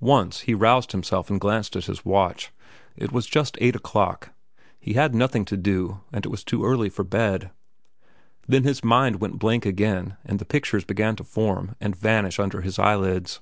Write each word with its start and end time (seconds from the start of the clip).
Once, 0.00 0.40
he 0.40 0.54
roused 0.56 0.90
himself 0.90 1.30
and 1.30 1.38
glanced 1.40 1.76
at 1.76 1.84
his 1.84 2.04
watch. 2.04 2.50
It 2.96 3.12
was 3.12 3.26
just 3.28 3.56
eight 3.60 3.76
o'clock. 3.76 4.32
He 4.80 4.94
had 4.94 5.14
nothing 5.14 5.44
to 5.44 5.56
do, 5.56 6.00
and 6.12 6.26
it 6.26 6.30
was 6.30 6.42
too 6.42 6.64
early 6.64 6.88
for 6.88 7.04
bed. 7.04 7.52
Then 8.48 8.64
his 8.64 8.82
mind 8.82 9.20
went 9.20 9.38
blank 9.38 9.64
again, 9.64 10.16
and 10.24 10.40
the 10.40 10.44
pictures 10.44 10.84
began 10.84 11.14
to 11.14 11.22
form 11.22 11.76
and 11.80 11.94
vanish 11.94 12.40
under 12.40 12.62
his 12.62 12.76
eyelids. 12.76 13.40